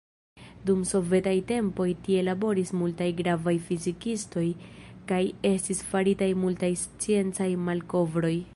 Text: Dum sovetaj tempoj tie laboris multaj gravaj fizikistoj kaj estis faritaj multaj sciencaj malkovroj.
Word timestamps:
Dum 0.67 0.79
sovetaj 0.91 1.33
tempoj 1.51 1.85
tie 2.07 2.23
laboris 2.29 2.71
multaj 2.79 3.09
gravaj 3.19 3.53
fizikistoj 3.67 4.45
kaj 5.13 5.19
estis 5.51 5.83
faritaj 5.93 6.31
multaj 6.47 6.71
sciencaj 6.87 7.51
malkovroj. 7.69 8.35